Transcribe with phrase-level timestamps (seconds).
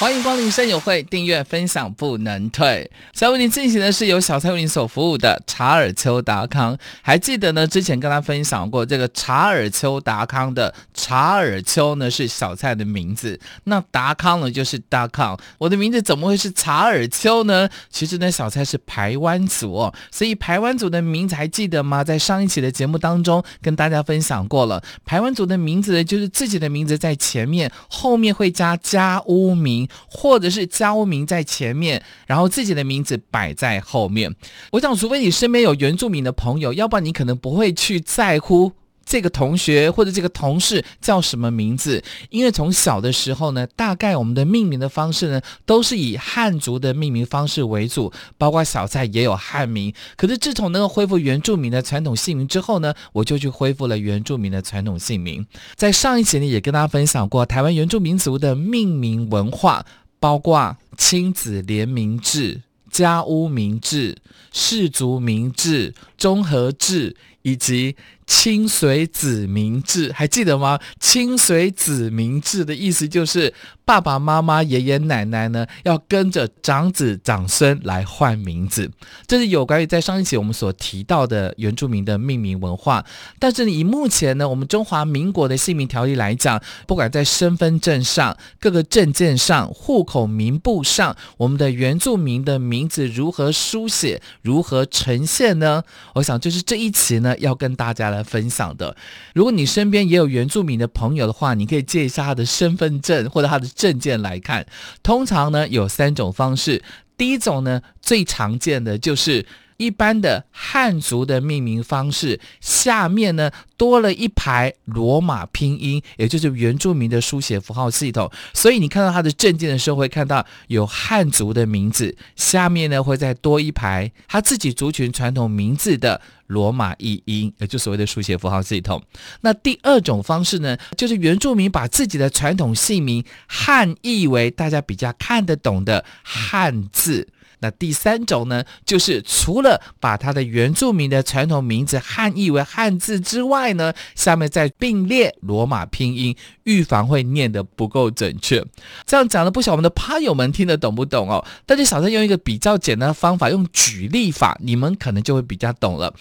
[0.00, 2.90] 欢迎光临声友会，订阅分享不能退。
[3.12, 6.74] 在为您进行的是由小蔡为您所服务的查尔丘达康。
[7.02, 7.66] 还记得呢？
[7.66, 15.38] 之前跟他分享过这个查尔丘达康的查尔丘呢是小蔡的名字，那达康呢就是达康。
[15.58, 17.68] 我的名字怎么会是查尔丘呢？
[17.90, 22.02] 其实呢，小蔡是排湾族哦，所以排湾族的名字还记得吗？
[22.02, 29.86] 在上一期的节目当中跟大家分享过了，排湾族的名字呢就是自己的名字在前面，后面会加家屋名。
[30.08, 34.34] 或者是家屋名在前面，然后自己的名字摆在后面。
[34.72, 38.72] 我想，除非你身边有原住民的朋友，要不然你可能不会去在乎
[39.10, 42.00] 这个同学或者这个同事叫什么名字。
[42.28, 49.92] 因为从小的时候呢，大概我们的命名的方式呢，都是以汉族的命名方式为主，包括小蔡也有汉名。
[50.16, 55.44] 可是自从能够恢复原住民的传统姓名之后呢，我就去恢复了原住民的传统姓名。
[55.74, 59.84] 在上一集呢，也跟大家分享过台湾原住民族的命名文化。
[60.22, 64.18] 包括亲子联名制、家屋名制、
[64.52, 67.96] 氏族名制、综合制，以及。
[68.32, 70.78] 亲随子名制还记得吗？
[71.00, 73.52] 亲随子名制的意思就是
[73.84, 78.88] 爸爸妈妈、爷爷奶奶呢要跟着长子长孙来换名字。
[79.26, 83.04] 这是有关于在上一期我们所提到的原住民的命名文化。
[83.40, 95.82] 但是以目前呢，我们中华民国的姓名条例来讲，不管在身份证上、各个证件上、户口名簿上，我们的原住民的名字如何书写、如何呈现呢？
[96.14, 98.19] 我想就是这一期呢要跟大家来。
[98.22, 98.96] 分享的，
[99.34, 104.66] 如果你身边也有原住民的朋友的话，你可以借一下他的身份证或者他的证件来看。
[105.02, 106.82] 通常呢有三种方式，
[107.16, 109.46] 第一种呢最常见的就是。
[109.80, 118.30] 一般的汉族的命名方式，下面呢多了一排罗马拼音，也就是原住民的书写符号系统。
[118.52, 129.02] 所以你看到他的证件的时候，会看到有汉族的名字，下面呢会再多一排他自己族群传统名字的罗马译音，也就所谓的书写符号系统。
[129.40, 137.28] 那第二种方式呢，就是原住民把自己的传统姓名汉译为大家比较看得懂的汉字。
[137.60, 148.64] 那第三种呢，就是除了把它的原住民的传统名字汉译为汉字之外呢，下面再并列罗马拼音，预防会念得不够准确。
[149.06, 151.44] 这样讲的不晓我们的趴友们听得懂不懂哦？
[151.66, 156.12] 但是小郑用一个比较简单的方法，用举例法，你们可能就会比较懂了。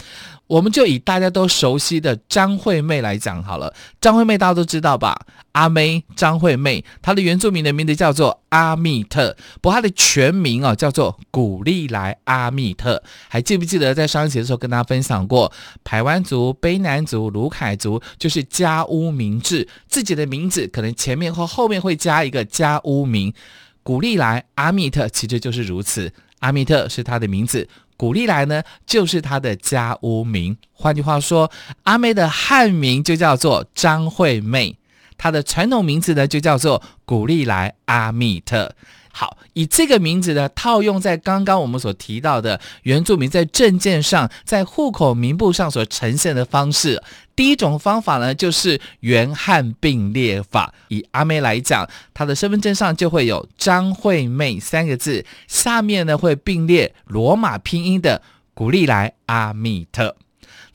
[0.47, 3.71] 我们就以大家都熟悉的张惠妹来讲好了。
[4.01, 5.15] 张惠妹大家都知道吧？
[5.51, 13.01] 阿妹张惠妹，她的原住民的名字叫做阿密特，不过她的全名啊叫做古利来阿密特。
[13.27, 15.51] 还记不记得在上一节的时候跟大家分享过，
[15.83, 23.33] 排湾族、卑南族、卢凯族就是家屋名字，自己的名字可能前面或后面会加一个家屋名。
[23.81, 27.67] 古利来阿密特其实就是如此，阿密特是他的名字。
[27.97, 30.55] 古丽来呢，就是他的家屋名。
[30.71, 31.51] 换句话说，
[31.83, 34.77] 阿妹的汉名就叫做张惠妹，
[35.19, 38.73] 它的传统名字呢就叫做古丽来阿密特。
[39.11, 47.01] 好，以这个名字呢套用在刚刚我们所提到的原住民在证件上、在户口名簿上所呈现的方式。
[47.35, 50.73] 第一种方法呢，就是原汉并列法。
[50.87, 58.21] 以阿妹来讲，她的身份证上就会有张惠妹三个字，下面呢会并列罗马拼音的
[58.53, 60.15] 古利来阿密特。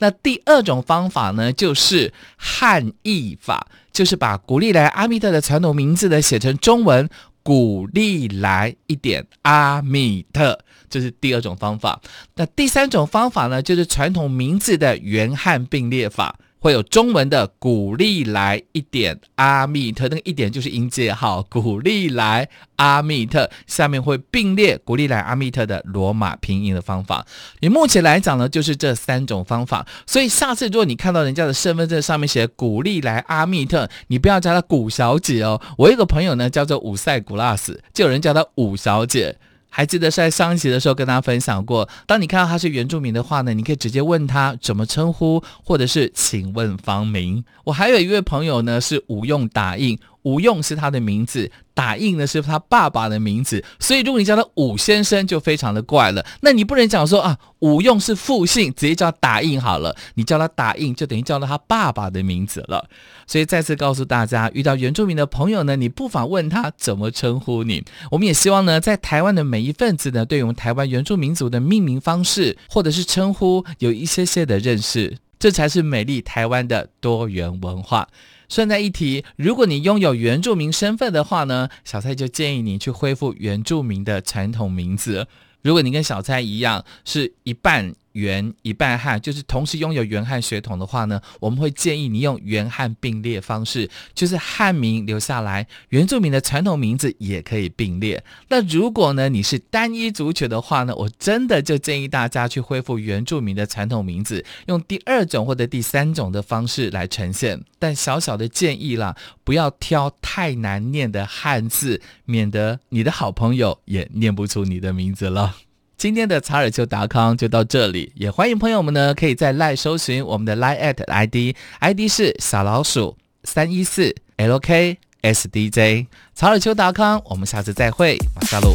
[0.05, 7.09] 那第二种方法呢，就是汉译法，就是把古利来阿密特的传统名字呢写成中文。
[7.43, 12.01] 古利来一点阿密特，这是第二种方法。
[12.37, 16.39] 那第三种方法呢，就是传统名字的元汉并列法。
[16.65, 27.27] 会有中文的古利来一点阿密特，那个一点就是音节号，古利来阿密特下面会并列古利来阿密特的罗马拼音的方法。
[27.61, 29.87] 你目前来讲呢，就是这三种方法。
[30.07, 35.61] 所以下次如果你看到人家的身份证上面写古利来阿密特，你不要叫她古小姐哦。
[35.77, 39.37] 我有个朋友呢，叫做五塞古拉斯，就有人叫她五小姐。
[39.77, 47.45] 还记得在上一集的时候跟大家分享过，当你看到他是原住民的话呢，你可以直接问他怎么称呼，或者是请问芳名。
[47.65, 56.25] 我还有一位朋友呢是无用打印，吴用是他的名字，打印呢是他爸爸的名字，所以如果你叫他武先生，就非常的怪了。
[56.41, 59.95] 那你不能讲说啊，吴用是复姓，直接叫打印好了。
[60.15, 62.89] 你叫他打印，就等于叫了他爸爸的名字了。
[63.27, 67.85] 所以再次告诉大家，遇到原住民的朋友呢，你不妨问他怎么称呼你。
[68.11, 78.09] 我们也希望呢，在台湾的每一份子呢，对我们台湾原住民族的命名方式或者是称呼有一些些的认识，这才是美丽台湾的多元文化。
[78.49, 85.27] 顺带一提，如果你拥有原住民身份的话呢，小蔡就建议你去恢复原住民的传统名字。
[85.63, 87.95] 如果你跟小蔡一样是一半。
[88.15, 98.25] 原一半汉，就是同时拥有原汉血统的话呢，我们会建议你用原汉并列方式，就是汉名留下来，原住民的传统名字也可以并列。
[98.49, 107.61] 那如果呢你是单一族群的话呢，我真的就建议大家去恢复原住民的传统名字，用第二种或者第三种的方式来呈现。
[107.79, 115.57] 但小小的建议啦，不要挑太难念的汉字，免得你的好朋友也念不出你的名字了。
[116.05, 128.75] 今天的查尔丘达康就到这里，也欢迎朋友们呢，可以在 LINE 搜寻我们的 line at ID，ID 是小老鼠三一四 LKSDJ，查尔丘达康，我们下次再会，马萨路。